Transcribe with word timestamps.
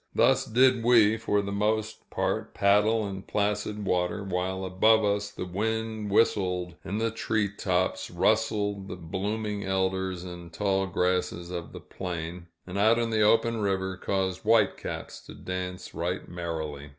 Thus 0.15 0.45
did 0.45 0.83
we 0.83 1.17
for 1.17 1.43
the 1.43 1.51
most 1.51 2.09
part 2.09 2.55
paddle 2.55 3.07
in 3.07 3.21
placid 3.21 3.85
water, 3.85 4.23
while 4.23 4.65
above 4.65 5.05
us 5.05 5.29
the 5.29 5.45
wind 5.45 6.09
whistled 6.09 6.73
in 6.83 6.97
the 6.97 7.11
tree 7.11 7.47
tops, 7.55 8.09
rustled 8.09 8.87
the 8.87 8.95
blooming 8.95 9.63
elders 9.63 10.23
and 10.23 10.49
the 10.51 10.57
tall 10.57 10.87
grasses 10.87 11.51
of 11.51 11.71
the 11.71 11.79
plain, 11.79 12.47
and, 12.65 12.79
out 12.79 12.97
in 12.97 13.11
the 13.11 13.21
open 13.21 13.57
river, 13.61 13.95
caused 13.95 14.43
white 14.43 14.75
caps 14.75 15.21
to 15.27 15.35
dance 15.35 15.93
right 15.93 16.27
merrily. 16.27 16.89